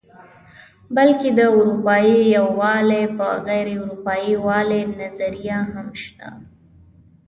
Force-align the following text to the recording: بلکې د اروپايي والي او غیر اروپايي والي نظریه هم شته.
بلکې 0.95 1.29
د 1.37 1.39
اروپايي 1.57 2.21
والي 2.59 3.01
او 3.17 3.37
غیر 3.47 3.67
اروپايي 3.79 4.33
والي 4.45 4.81
نظریه 4.99 5.59
هم 5.71 5.87
شته. 6.01 6.27